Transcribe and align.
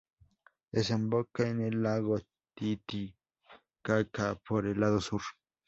Desemboca 0.71 1.47
en 1.47 1.61
el 1.61 1.83
lago 1.83 2.17
Titicaca 2.55 4.33
por 4.47 4.65
el 4.65 4.79
lado 4.79 4.99
sur. 4.99 5.21